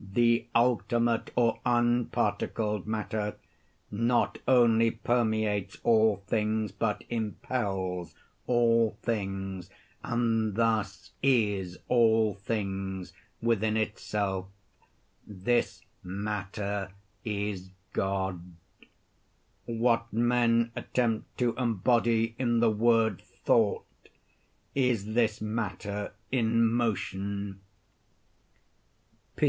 [0.00, 3.36] The ultimate, or unparticled matter,
[3.88, 8.12] not only permeates all things but impels
[8.48, 9.70] all things;
[10.02, 14.48] and thus is all things within itself.
[15.24, 16.90] This matter
[17.24, 18.40] is God.
[19.66, 23.86] What men attempt to embody in the word "thought,"
[24.74, 27.60] is this matter in motion.